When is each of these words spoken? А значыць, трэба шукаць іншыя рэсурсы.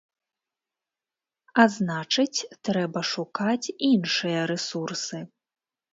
А 1.63 1.67
значыць, 1.75 2.45
трэба 2.69 2.99
шукаць 3.13 3.67
іншыя 3.93 4.39
рэсурсы. 4.53 5.17